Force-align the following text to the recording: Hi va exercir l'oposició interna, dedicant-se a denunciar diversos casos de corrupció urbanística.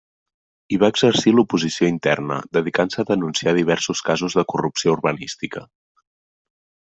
Hi 0.69 0.77
va 0.83 0.87
exercir 0.93 1.33
l'oposició 1.39 1.89
interna, 1.93 2.37
dedicant-se 2.59 3.03
a 3.03 3.05
denunciar 3.11 3.53
diversos 3.59 4.01
casos 4.09 4.37
de 4.41 4.45
corrupció 4.55 4.97
urbanística. 4.97 5.65